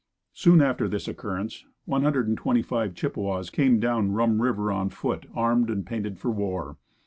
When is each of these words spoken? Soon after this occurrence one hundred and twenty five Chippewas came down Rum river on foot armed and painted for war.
Soon 0.33 0.63
after 0.63 0.87
this 0.87 1.07
occurrence 1.07 1.63
one 1.85 2.01
hundred 2.01 2.27
and 2.27 2.35
twenty 2.35 2.63
five 2.63 2.95
Chippewas 2.95 3.51
came 3.51 3.79
down 3.79 4.13
Rum 4.13 4.41
river 4.41 4.71
on 4.71 4.89
foot 4.89 5.27
armed 5.35 5.69
and 5.69 5.85
painted 5.85 6.17
for 6.17 6.31
war. 6.31 6.77